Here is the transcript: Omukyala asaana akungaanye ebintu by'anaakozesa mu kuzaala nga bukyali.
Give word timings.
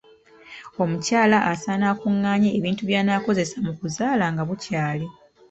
Omukyala 0.83 1.37
asaana 1.51 1.85
akungaanye 1.93 2.49
ebintu 2.57 2.81
by'anaakozesa 2.89 3.57
mu 3.65 3.73
kuzaala 3.79 4.25
nga 4.33 4.43
bukyali. 4.47 5.07